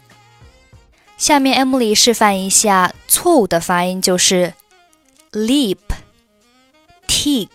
[1.17, 4.53] 下面 Emily 示范一下错误的发音，就是。
[5.34, 5.78] Leap,
[7.08, 7.48] teak,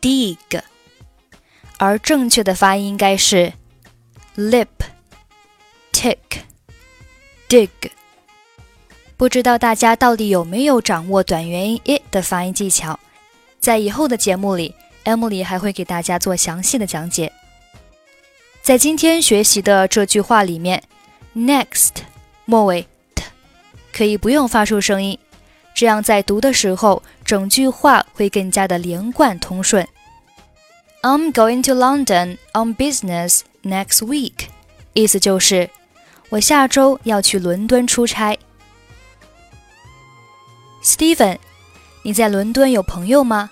[0.00, 0.62] dig，
[1.76, 3.52] 而正确的发音应该是
[4.36, 4.68] lip,
[5.92, 6.16] tick,
[7.48, 7.68] dig。
[9.16, 13.00] 不知道大家到底有没有掌握短元音 i 的发音技巧？
[13.58, 14.72] 在以后的节目里
[15.04, 17.32] ，Emily 还会给大家做详细的讲解。
[18.62, 20.84] 在今天学习的这句话里面
[21.34, 22.02] ，next
[22.44, 22.86] 末尾
[23.16, 23.24] t
[23.92, 25.18] 可以不用发出声音。
[25.76, 29.86] 这样在读的时候，整句话会更加的连贯通顺。
[31.02, 34.46] I'm going to London on business next week，
[34.94, 35.68] 意思就是
[36.30, 38.38] 我下周要去伦敦出差。
[40.82, 41.36] Steven，
[42.02, 43.50] 你在伦敦有朋友吗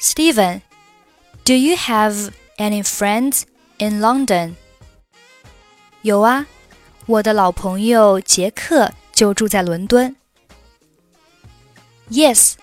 [0.00, 3.42] ？Steven，Do you have any friends
[3.78, 4.54] in London？
[6.02, 6.46] 有啊，
[7.06, 10.14] 我的老朋友杰克就住在伦敦。
[12.11, 12.55] Yes,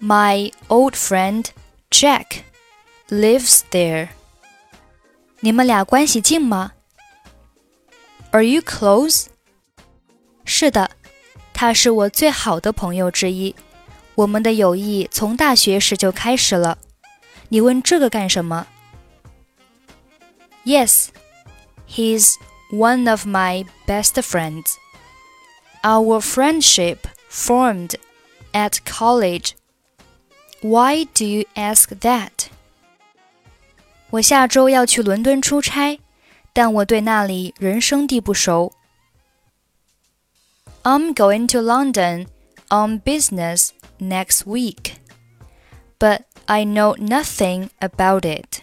[0.00, 1.46] my old friend
[1.90, 2.44] Jack
[3.08, 4.08] lives there.
[5.40, 6.72] 你们俩关系近吗？
[8.30, 9.26] Are you close?
[10.44, 10.90] 是的，
[11.52, 13.54] 他是我最好的朋友之一。
[14.14, 16.78] 我们的友谊从大学时就开始了。
[17.48, 18.66] 你问这个干什么？
[20.64, 21.08] Yes,
[21.88, 22.34] he's
[22.70, 24.74] one of my best friends.
[25.82, 26.98] Our friendship
[27.30, 27.96] formed
[28.52, 29.52] at college.
[30.60, 32.46] Why do you ask that?
[34.10, 35.98] 我下周要去伦敦出差，
[36.52, 38.72] 但我对那里人生地不熟。
[40.82, 42.26] I'm going to London
[42.68, 44.96] on business next week,
[45.98, 48.62] but I know nothing about it.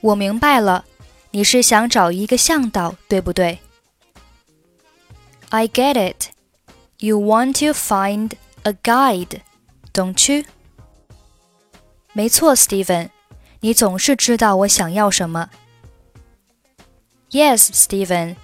[0.00, 0.84] 我明白了，
[1.30, 3.60] 你是想找一个向导，对不对？
[5.50, 6.30] I get it.
[6.98, 8.32] You want to find
[8.63, 9.41] a guide,
[9.93, 10.45] don't you?
[12.13, 13.09] 没错，Steven，
[13.59, 15.49] 你总是知道我想要什么。
[17.31, 18.35] Yes, Steven,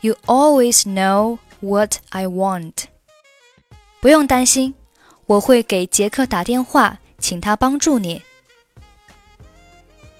[0.00, 2.84] you always know what I want.
[4.00, 4.74] 不用担心，
[5.26, 8.22] 我会给杰克打电话，请他帮助你。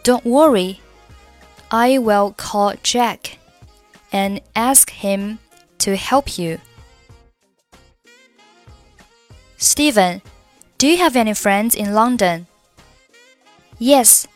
[0.02, 0.78] Don't worry,
[1.68, 3.36] I will call Jack
[4.10, 5.38] and ask him
[5.78, 6.58] to help you.
[9.62, 10.22] Steven,
[10.76, 12.48] do you have any friends in London?
[13.78, 14.26] Yes,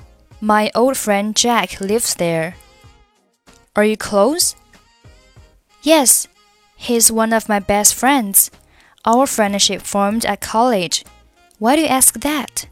[0.40, 2.54] my old friend Jack lives there.
[3.74, 4.54] Are you close?
[5.82, 6.28] Yes,
[6.76, 8.52] he's one of my best friends.
[9.04, 11.04] Our friendship formed at college.
[11.58, 12.68] Why do you ask that?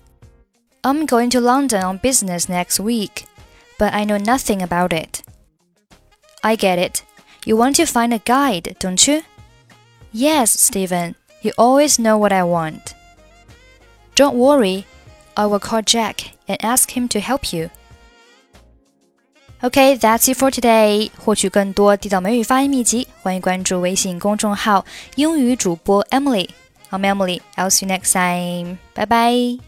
[0.85, 3.25] I'm going to London on business next week,
[3.81, 5.25] but I know nothing about it.
[6.45, 7.03] I get it.
[7.45, 9.23] You want to find a guide, don't you?
[10.13, 11.17] Yes, Steven.
[11.44, 12.94] You always know what I want.
[14.16, 14.86] Don't worry,
[15.36, 17.70] I will call Jack and ask him to help you.
[19.62, 21.12] Okay, that's it for today.
[21.18, 24.86] 获取更多地道美语发音秘籍，欢迎关注微信公众号“
[25.16, 27.42] 英语主播 Emily”。I'm Emily.
[27.56, 28.78] I'll see you next time.
[28.96, 29.60] Bye bye.